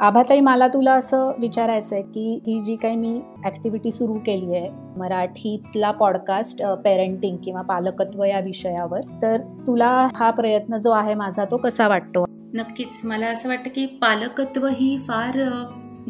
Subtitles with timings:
[0.00, 4.70] आभाताई मला तुला असं विचारायचं आहे की ही जी काही मी ऍक्टिव्हिटी सुरू केली आहे
[4.96, 9.36] मराठीतला पॉडकास्ट पेरेंटिंग किंवा पालकत्व या विषयावर तर
[9.66, 12.24] तुला हा प्रयत्न जो आहे माझा तो कसा वाटतो?
[12.54, 13.00] नक्कीच.
[13.04, 15.38] मला असं वाटतं की पालकत्व ही फार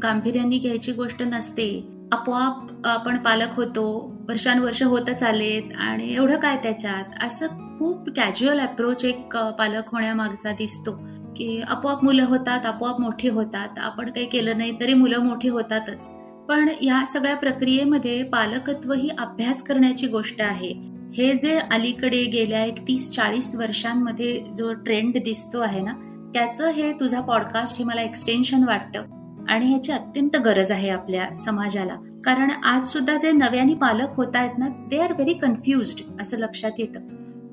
[0.02, 1.88] गांभीर्याने घ्यायची गोष्ट नसते.
[2.12, 7.25] आपोआप आपण पालक होतो वर्षानुवर्ष होतच आलेत आणि एवढं काय त्याच्यात?
[7.27, 7.46] असं
[7.79, 11.09] खूप कॅज्युअल अप्रोच एक पालक होण्यामागचा दिसतो.
[11.37, 13.79] की आपोआप मुलं होतात आपोआप मोठी होतात.
[13.79, 16.11] आपण काही केलं नाही तरी मुलं मोठी होतातच.
[16.48, 20.91] पण या सगळ्या प्रक्रियेमध्ये पालकत्व ही अभ्यास करण्याची गोष्ट आहे.
[21.15, 25.93] हे जे अलीकडे गेल्या एक तीस चाळीस वर्षांमध्ये जो ट्रेंड दिसतो आहे ना
[26.35, 29.02] त्याचं हे तुझा पॉडकास्ट हे मला एक्सटेन्शन वाटतं.
[29.49, 31.97] आणि ह्याची अत्यंत गरज आहे आपल्या समाजाला.
[32.24, 36.71] कारण आज सुद्धा जे नव्याने पालक होत आहेत ना दे आर व्हेरी कन्फ्युज्ड असं लक्षात
[36.79, 37.01] येतं.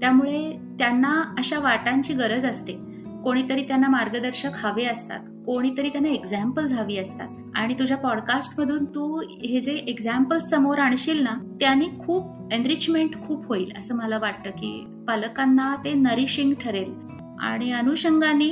[0.01, 2.86] त्यामुळे त्यांना अशा वाटांची गरज असते.
[3.27, 7.27] कोणीतरी त्यांना मार्गदर्शक हवे असतात कोणीतरी त्यांना एक्झाम्पल्स हवी असतात.
[7.55, 13.71] आणि तुझ्या पॉडकास्टमधून तू हे जे एक्झाम्पल्स समोर आणशील ना त्याने खूप एनरिचमेंट खूप होईल
[13.79, 14.69] असं मला वाटतं की
[15.07, 16.93] पालकांना ते नरिशिंग ठरेल.
[17.39, 18.49] आणि अनुषंगाने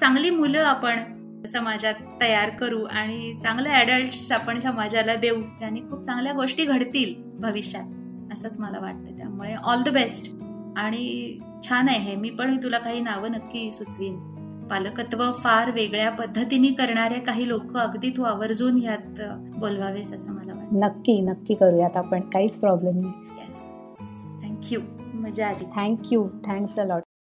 [0.00, 1.02] चांगली मुलं आपण
[1.46, 8.32] समाजात तयार करू आणि चांगले ऍडल्ट आपण समाजाला देऊ ज्याने खूप चांगल्या गोष्टी घडतील भविष्यात
[8.32, 9.16] असंच मला वाटतं.
[9.18, 10.34] त्यामुळे ऑल द बेस्ट
[10.76, 14.16] आणि छान आहे मी पण तुला काही नावं नक्की सुचवीन.
[14.70, 19.20] पालकत्व फार वेगळ्या पद्धतीने करणारे काही लोक अगदी तू आवर्जून यात
[19.58, 20.78] बोलवावेस असं मला वाटतं.
[20.80, 23.12] नक्की नक्की करूयात आपण काहीच प्रॉब्लेम नाही.
[23.38, 23.62] येस
[24.42, 24.80] थँक्यू
[25.20, 25.64] मजा आली.
[25.76, 27.02] Thank you thanks a lot